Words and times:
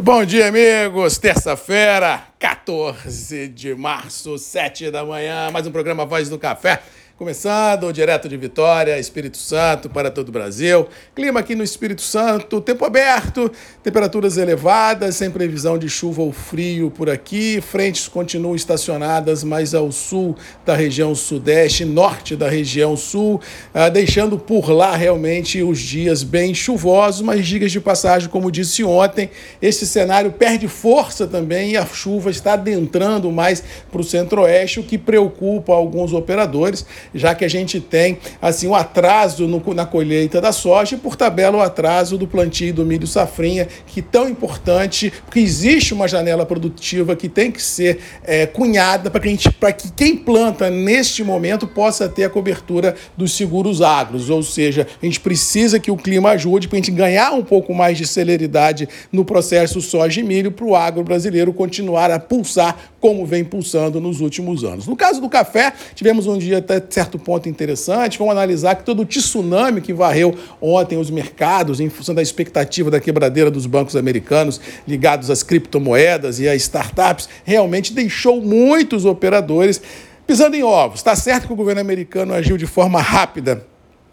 Bom 0.00 0.24
dia, 0.24 0.48
amigos. 0.48 1.18
Terça-feira, 1.18 2.22
14 2.38 3.46
de 3.48 3.74
março, 3.74 4.38
7 4.38 4.90
da 4.90 5.04
manhã. 5.04 5.50
Mais 5.50 5.66
um 5.66 5.70
programa 5.70 6.06
Voz 6.06 6.30
do 6.30 6.38
Café. 6.38 6.82
Começando 7.22 7.92
direto 7.92 8.28
de 8.28 8.36
Vitória, 8.36 8.98
Espírito 8.98 9.36
Santo, 9.36 9.88
para 9.88 10.10
todo 10.10 10.30
o 10.30 10.32
Brasil. 10.32 10.88
Clima 11.14 11.38
aqui 11.38 11.54
no 11.54 11.62
Espírito 11.62 12.02
Santo, 12.02 12.60
tempo 12.60 12.84
aberto, 12.84 13.48
temperaturas 13.80 14.38
elevadas, 14.38 15.14
sem 15.14 15.30
previsão 15.30 15.78
de 15.78 15.88
chuva 15.88 16.20
ou 16.20 16.32
frio 16.32 16.90
por 16.90 17.08
aqui. 17.08 17.60
Frentes 17.60 18.08
continuam 18.08 18.56
estacionadas 18.56 19.44
mais 19.44 19.72
ao 19.72 19.92
sul 19.92 20.34
da 20.66 20.74
região 20.74 21.14
sudeste, 21.14 21.84
norte 21.84 22.34
da 22.34 22.48
região 22.48 22.96
sul, 22.96 23.40
ah, 23.72 23.88
deixando 23.88 24.36
por 24.36 24.68
lá 24.70 24.96
realmente 24.96 25.62
os 25.62 25.78
dias 25.78 26.24
bem 26.24 26.52
chuvosos, 26.52 27.22
mas 27.22 27.46
digas 27.46 27.70
de 27.70 27.78
passagem, 27.78 28.28
como 28.28 28.50
disse 28.50 28.82
ontem, 28.82 29.30
esse 29.62 29.86
cenário 29.86 30.32
perde 30.32 30.66
força 30.66 31.24
também 31.24 31.70
e 31.70 31.76
a 31.76 31.86
chuva 31.86 32.30
está 32.30 32.54
adentrando 32.54 33.30
mais 33.30 33.62
para 33.92 34.00
o 34.00 34.04
centro-oeste, 34.04 34.80
o 34.80 34.82
que 34.82 34.98
preocupa 34.98 35.72
alguns 35.72 36.12
operadores 36.12 36.84
já 37.14 37.34
que 37.34 37.44
a 37.44 37.48
gente 37.48 37.80
tem 37.80 38.18
assim 38.40 38.66
um 38.66 38.74
atraso 38.74 39.46
no, 39.46 39.62
na 39.74 39.86
colheita 39.86 40.40
da 40.40 40.52
soja 40.52 40.94
e, 40.94 40.98
por 40.98 41.16
tabela, 41.16 41.58
o 41.58 41.60
atraso 41.60 42.16
do 42.18 42.26
plantio 42.26 42.72
do 42.72 42.84
milho 42.84 43.06
safrinha, 43.06 43.68
que 43.86 44.00
é 44.00 44.02
tão 44.02 44.28
importante, 44.28 45.12
porque 45.24 45.40
existe 45.40 45.94
uma 45.94 46.06
janela 46.08 46.46
produtiva 46.46 47.14
que 47.16 47.28
tem 47.28 47.50
que 47.50 47.62
ser 47.62 48.00
é, 48.24 48.46
cunhada 48.46 49.10
para 49.10 49.20
que, 49.20 49.36
que 49.36 49.92
quem 49.94 50.16
planta 50.16 50.70
neste 50.70 51.22
momento 51.24 51.66
possa 51.66 52.08
ter 52.08 52.24
a 52.24 52.30
cobertura 52.30 52.94
dos 53.16 53.36
seguros 53.36 53.82
agros, 53.82 54.30
ou 54.30 54.42
seja, 54.42 54.86
a 55.00 55.04
gente 55.04 55.20
precisa 55.20 55.78
que 55.78 55.90
o 55.90 55.96
clima 55.96 56.30
ajude 56.30 56.68
para 56.68 56.76
a 56.76 56.80
gente 56.80 56.90
ganhar 56.90 57.32
um 57.32 57.42
pouco 57.42 57.74
mais 57.74 57.98
de 57.98 58.06
celeridade 58.06 58.88
no 59.10 59.24
processo 59.24 59.80
soja 59.80 60.20
e 60.20 60.22
milho 60.22 60.52
para 60.52 60.64
o 60.64 60.76
agro 60.76 61.02
brasileiro 61.02 61.52
continuar 61.52 62.10
a 62.10 62.18
pulsar 62.18 62.76
como 63.00 63.26
vem 63.26 63.44
pulsando 63.44 64.00
nos 64.00 64.20
últimos 64.20 64.62
anos. 64.62 64.86
No 64.86 64.94
caso 64.94 65.20
do 65.20 65.28
café, 65.28 65.72
tivemos 65.94 66.26
um 66.26 66.38
dia 66.38 66.58
até 66.58 66.78
certo 67.02 67.18
ponto 67.18 67.48
interessante. 67.48 68.18
Vamos 68.18 68.32
analisar 68.32 68.76
que 68.76 68.84
todo 68.84 69.02
o 69.02 69.04
tsunami 69.04 69.80
que 69.80 69.92
varreu 69.92 70.36
ontem 70.60 70.96
os 70.96 71.10
mercados, 71.10 71.80
em 71.80 71.88
função 71.88 72.14
da 72.14 72.22
expectativa 72.22 72.90
da 72.90 73.00
quebradeira 73.00 73.50
dos 73.50 73.66
bancos 73.66 73.96
americanos 73.96 74.60
ligados 74.86 75.28
às 75.28 75.42
criptomoedas 75.42 76.38
e 76.38 76.48
às 76.48 76.62
startups, 76.62 77.28
realmente 77.44 77.92
deixou 77.92 78.40
muitos 78.40 79.04
operadores 79.04 79.82
pisando 80.26 80.54
em 80.54 80.62
ovos. 80.62 81.00
Está 81.00 81.16
certo 81.16 81.48
que 81.48 81.52
o 81.52 81.56
governo 81.56 81.80
americano 81.80 82.32
agiu 82.32 82.56
de 82.56 82.66
forma 82.66 83.00
rápida 83.00 83.66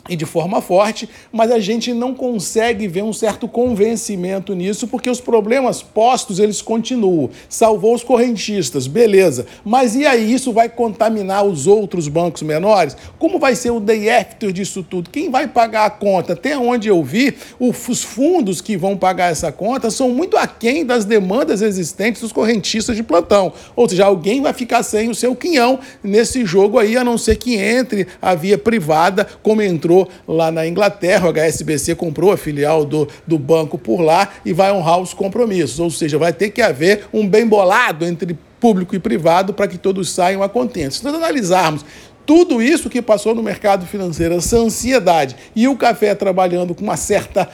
e 0.10 0.16
de 0.16 0.26
forma 0.26 0.62
forte, 0.62 1.08
mas 1.32 1.52
a 1.52 1.60
gente 1.60 1.94
não 1.94 2.14
consegue 2.14 2.88
ver 2.88 3.04
um 3.04 3.14
certo 3.14 3.48
convencimento 3.48 4.54
nisso, 4.56 4.88
porque 4.88 5.10
os 5.10 5.22
problemas 5.22 5.82
postos 5.82 6.40
eles 6.40 6.62
continuam. 6.62 7.30
Salvou 7.48 7.94
os 7.94 8.04
correntistas, 8.04 8.88
beleza. 8.88 9.46
Mas 9.64 9.96
e 9.96 10.06
aí 10.06 10.34
isso 10.34 10.52
vai 10.52 10.68
contaminar 10.68 11.46
os 11.46 11.68
outros 11.68 12.08
bancos 12.08 12.42
menores? 12.42 12.98
Como 13.18 13.40
vai 13.40 13.56
ser 13.56 13.72
o 13.72 13.80
day 13.80 14.10
after 14.10 14.52
disso 14.52 14.84
tudo? 14.84 15.10
Quem 15.10 15.30
vai 15.30 15.48
pagar 15.48 15.86
a 15.86 15.90
conta? 15.90 16.34
Até 16.34 16.58
onde 16.58 16.88
eu 16.88 17.04
vi, 17.04 17.36
os 17.60 18.04
fundos 18.04 18.62
que 18.62 18.76
vão 18.76 18.98
pagar 18.98 19.32
essa 19.32 19.52
conta 19.52 19.92
são 19.92 20.10
muito 20.10 20.36
aquém 20.38 20.86
das 20.86 21.06
demandas 21.06 21.62
existentes 21.62 22.22
dos 22.22 22.32
correntistas 22.32 22.96
de 22.96 23.04
plantão. 23.04 23.54
Ou 23.76 23.88
seja, 23.88 24.06
alguém 24.06 24.42
vai 24.42 24.54
ficar 24.54 24.82
sem 24.84 25.10
o 25.10 25.16
seu 25.16 25.36
quinhão 25.36 25.80
nesse 26.04 26.46
jogo 26.46 26.80
aí, 26.80 26.98
a 26.98 27.04
não 27.04 27.18
ser 27.18 27.36
que 27.36 27.56
entre 27.56 28.08
a 28.22 28.34
via 28.34 28.58
privada, 28.58 29.28
como 29.44 29.62
entrou 29.62 29.99
lá 30.28 30.52
na 30.52 30.68
Inglaterra, 30.68 31.28
o 31.28 31.34
HSBC 31.34 31.96
comprou 31.96 32.32
a 32.32 32.38
filial 32.38 32.86
do, 32.86 33.08
do 33.26 33.40
banco 33.40 33.78
por 33.78 34.02
lá 34.02 34.30
e 34.46 34.54
vai 34.54 34.72
honrar 34.72 35.00
os 35.00 35.14
compromissos. 35.14 35.80
Ou 35.80 35.90
seja, 35.90 36.18
vai 36.18 36.34
ter 36.34 36.50
que 36.50 36.62
haver 36.62 37.06
um 37.14 37.28
bem 37.28 37.48
bolado 37.48 38.06
entre 38.06 38.38
público 38.60 38.96
e 38.96 39.00
privado 39.00 39.54
para 39.54 39.68
que 39.68 39.78
todos 39.78 40.10
saiam 40.10 40.44
a 40.44 40.50
contento. 40.50 40.96
Se 40.96 41.04
nós 41.04 41.16
analisarmos 41.16 41.86
tudo 42.26 42.62
isso 42.62 42.92
que 42.92 43.02
passou 43.02 43.34
no 43.34 43.42
mercado 43.42 43.88
financeiro, 43.88 44.36
essa 44.36 44.58
ansiedade 44.58 45.36
e 45.56 45.68
o 45.68 45.76
café 45.76 46.14
trabalhando 46.14 46.76
com 46.76 46.84
uma 46.84 46.96
certa 46.96 47.50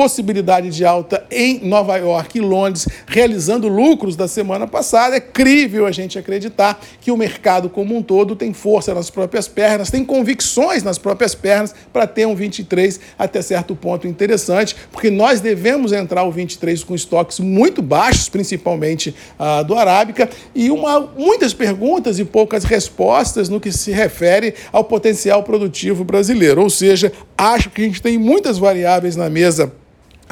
possibilidade 0.00 0.70
de 0.70 0.82
alta 0.82 1.26
em 1.30 1.60
Nova 1.60 1.94
York 1.98 2.38
e 2.38 2.40
Londres, 2.40 2.88
realizando 3.06 3.68
lucros 3.68 4.16
da 4.16 4.26
semana 4.26 4.66
passada. 4.66 5.16
É 5.16 5.20
crível 5.20 5.84
a 5.84 5.92
gente 5.92 6.18
acreditar 6.18 6.80
que 7.02 7.10
o 7.10 7.18
mercado 7.18 7.68
como 7.68 7.94
um 7.94 8.00
todo 8.02 8.34
tem 8.34 8.54
força 8.54 8.94
nas 8.94 9.10
próprias 9.10 9.46
pernas, 9.46 9.90
tem 9.90 10.02
convicções 10.02 10.82
nas 10.82 10.96
próprias 10.96 11.34
pernas 11.34 11.74
para 11.92 12.06
ter 12.06 12.26
um 12.26 12.34
23 12.34 12.98
até 13.18 13.42
certo 13.42 13.76
ponto 13.76 14.08
interessante, 14.08 14.74
porque 14.90 15.10
nós 15.10 15.42
devemos 15.42 15.92
entrar 15.92 16.24
o 16.24 16.32
23 16.32 16.82
com 16.82 16.94
estoques 16.94 17.38
muito 17.38 17.82
baixos, 17.82 18.30
principalmente 18.30 19.14
ah, 19.38 19.62
do 19.62 19.74
Arábica, 19.74 20.30
e 20.54 20.70
uma, 20.70 20.98
muitas 21.14 21.52
perguntas 21.52 22.18
e 22.18 22.24
poucas 22.24 22.64
respostas 22.64 23.50
no 23.50 23.60
que 23.60 23.70
se 23.70 23.92
refere 23.92 24.54
ao 24.72 24.82
potencial 24.82 25.42
produtivo 25.42 26.04
brasileiro. 26.04 26.62
Ou 26.62 26.70
seja, 26.70 27.12
acho 27.36 27.68
que 27.68 27.82
a 27.82 27.84
gente 27.84 28.00
tem 28.00 28.16
muitas 28.16 28.56
variáveis 28.56 29.14
na 29.14 29.28
mesa 29.28 29.70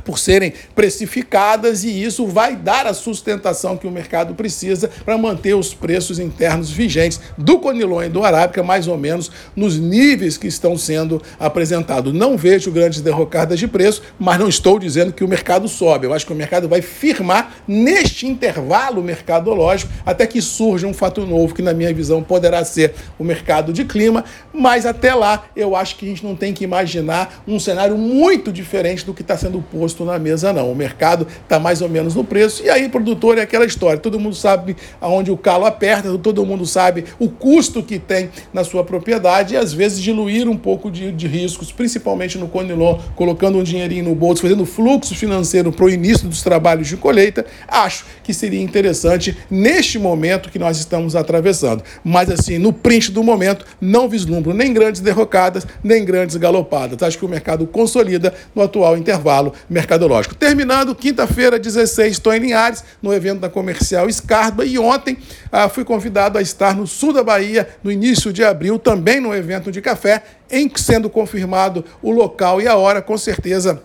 por 0.02 0.18
serem 0.18 0.52
precificadas 0.74 1.84
e 1.84 2.02
isso 2.02 2.26
vai 2.26 2.56
dar 2.56 2.86
a 2.86 2.94
sustentação 2.94 3.76
que 3.76 3.86
o 3.86 3.90
mercado 3.90 4.34
precisa 4.34 4.90
para 5.04 5.18
manter 5.18 5.54
os 5.54 5.74
preços 5.74 6.18
internos 6.18 6.70
vigentes 6.70 7.20
do 7.36 7.58
Conilon 7.58 8.04
e 8.04 8.08
do 8.08 8.24
Arábica 8.24 8.62
mais 8.62 8.86
ou 8.86 8.96
menos 8.96 9.30
nos 9.54 9.78
níveis 9.78 10.36
que 10.36 10.46
estão 10.46 10.76
sendo 10.76 11.22
apresentados. 11.38 12.12
Não 12.12 12.36
vejo 12.36 12.70
grandes 12.70 13.00
derrocadas 13.00 13.58
de 13.58 13.66
preço, 13.66 14.02
mas 14.18 14.38
não 14.38 14.48
estou 14.48 14.78
dizendo 14.78 15.12
que 15.12 15.24
o 15.24 15.28
mercado 15.28 15.68
sobe. 15.68 16.06
Eu 16.06 16.14
acho 16.14 16.26
que 16.26 16.32
o 16.32 16.36
mercado 16.36 16.68
vai 16.68 16.82
firmar 16.82 17.56
neste 17.66 18.26
intervalo 18.26 19.02
mercadológico 19.02 19.92
até 20.04 20.26
que 20.26 20.40
surja 20.40 20.86
um 20.86 20.94
fato 20.94 21.26
novo 21.26 21.54
que 21.54 21.62
na 21.62 21.72
minha 21.72 21.92
visão 21.92 22.22
poderá 22.22 22.64
ser 22.64 22.94
o 23.18 23.24
mercado 23.24 23.72
de 23.72 23.84
clima, 23.84 24.24
mas 24.52 24.86
até 24.86 25.14
lá 25.14 25.44
eu 25.56 25.74
acho 25.74 25.96
que 25.96 26.06
a 26.06 26.08
gente 26.08 26.24
não 26.24 26.36
tem 26.36 26.52
que 26.52 26.64
imaginar 26.64 27.42
um 27.46 27.58
cenário 27.58 27.96
muito 27.96 28.52
diferente 28.52 29.04
do 29.04 29.14
que 29.14 29.22
está 29.22 29.36
sendo 29.36 29.60
posto 29.60 29.87
posto 29.88 30.04
na 30.04 30.18
mesa, 30.18 30.52
não. 30.52 30.70
O 30.70 30.74
mercado 30.74 31.26
está 31.42 31.58
mais 31.58 31.80
ou 31.80 31.88
menos 31.88 32.14
no 32.14 32.22
preço. 32.22 32.62
E 32.62 32.68
aí, 32.68 32.88
produtor, 32.90 33.38
é 33.38 33.42
aquela 33.42 33.64
história. 33.64 33.98
Todo 33.98 34.20
mundo 34.20 34.36
sabe 34.36 34.76
aonde 35.00 35.30
o 35.30 35.36
calo 35.36 35.64
aperta, 35.64 36.16
todo 36.18 36.44
mundo 36.44 36.66
sabe 36.66 37.04
o 37.18 37.28
custo 37.28 37.82
que 37.82 37.98
tem 37.98 38.28
na 38.52 38.64
sua 38.64 38.84
propriedade 38.84 39.54
e, 39.54 39.56
às 39.56 39.72
vezes, 39.72 40.00
diluir 40.00 40.46
um 40.48 40.56
pouco 40.56 40.90
de, 40.90 41.10
de 41.10 41.26
riscos, 41.26 41.72
principalmente 41.72 42.36
no 42.36 42.48
Conilon, 42.48 42.98
colocando 43.16 43.58
um 43.58 43.62
dinheirinho 43.62 44.04
no 44.04 44.14
bolso, 44.14 44.42
fazendo 44.42 44.66
fluxo 44.66 45.14
financeiro 45.14 45.72
para 45.72 45.86
o 45.86 45.90
início 45.90 46.28
dos 46.28 46.42
trabalhos 46.42 46.86
de 46.86 46.96
colheita, 46.96 47.46
acho 47.66 48.04
que 48.22 48.34
seria 48.34 48.60
interessante 48.60 49.36
neste 49.50 49.98
momento 49.98 50.50
que 50.50 50.58
nós 50.58 50.78
estamos 50.78 51.16
atravessando. 51.16 51.82
Mas, 52.04 52.30
assim, 52.30 52.58
no 52.58 52.74
print 52.74 53.10
do 53.10 53.22
momento, 53.22 53.64
não 53.80 54.06
vislumbro 54.06 54.52
nem 54.52 54.72
grandes 54.72 55.00
derrocadas, 55.00 55.66
nem 55.82 56.04
grandes 56.04 56.36
galopadas. 56.36 57.02
Acho 57.02 57.16
que 57.16 57.24
o 57.24 57.28
mercado 57.28 57.66
consolida 57.66 58.34
no 58.54 58.62
atual 58.62 58.98
intervalo 58.98 59.54
mercadológico. 59.78 60.34
Terminando, 60.34 60.92
quinta-feira, 60.92 61.56
16, 61.56 62.12
estou 62.12 62.34
em 62.34 62.40
Linhares, 62.40 62.82
no 63.00 63.14
evento 63.14 63.38
da 63.38 63.48
Comercial 63.48 64.08
Escarba, 64.08 64.64
e 64.64 64.76
ontem 64.76 65.16
ah, 65.52 65.68
fui 65.68 65.84
convidado 65.84 66.36
a 66.36 66.42
estar 66.42 66.74
no 66.74 66.84
sul 66.84 67.12
da 67.12 67.22
Bahia, 67.22 67.68
no 67.82 67.92
início 67.92 68.32
de 68.32 68.42
abril, 68.42 68.76
também 68.76 69.20
no 69.20 69.32
evento 69.32 69.70
de 69.70 69.80
café, 69.80 70.24
em 70.50 70.68
sendo 70.74 71.08
confirmado 71.08 71.84
o 72.02 72.10
local 72.10 72.60
e 72.60 72.66
a 72.66 72.74
hora, 72.74 73.00
com 73.00 73.16
certeza 73.16 73.80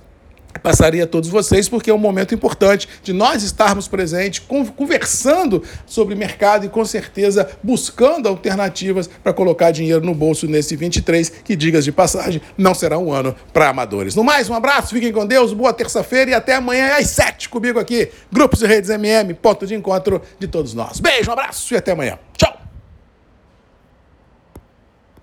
passaria 0.63 1.03
a 1.03 1.07
todos 1.07 1.29
vocês, 1.29 1.67
porque 1.67 1.91
é 1.91 1.93
um 1.93 1.99
momento 1.99 2.33
importante 2.33 2.87
de 3.03 3.11
nós 3.11 3.43
estarmos 3.43 3.87
presentes, 3.87 4.41
conversando 4.75 5.61
sobre 5.85 6.15
mercado 6.15 6.65
e, 6.65 6.69
com 6.69 6.83
certeza, 6.85 7.49
buscando 7.61 8.27
alternativas 8.29 9.07
para 9.07 9.33
colocar 9.33 9.71
dinheiro 9.71 10.03
no 10.03 10.15
bolso 10.15 10.47
nesse 10.47 10.75
23, 10.75 11.29
que, 11.43 11.55
digas 11.55 11.83
de 11.83 11.91
passagem, 11.91 12.41
não 12.57 12.73
será 12.73 12.97
um 12.97 13.11
ano 13.11 13.35
para 13.51 13.69
amadores. 13.69 14.15
No 14.15 14.23
mais, 14.23 14.49
um 14.49 14.53
abraço, 14.53 14.93
fiquem 14.93 15.11
com 15.11 15.25
Deus, 15.25 15.53
boa 15.53 15.73
terça-feira 15.73 16.31
e 16.31 16.33
até 16.33 16.55
amanhã 16.55 16.95
às 16.95 17.07
7 17.09 17.49
comigo 17.49 17.79
aqui, 17.79 18.09
Grupos 18.31 18.61
e 18.61 18.67
Redes 18.67 18.89
MM, 18.89 19.33
ponto 19.33 19.67
de 19.67 19.75
encontro 19.75 20.21
de 20.39 20.47
todos 20.47 20.73
nós. 20.73 20.99
Beijo, 20.99 21.29
um 21.29 21.33
abraço 21.33 21.73
e 21.73 21.77
até 21.77 21.91
amanhã. 21.91 22.17
Tchau! 22.37 22.52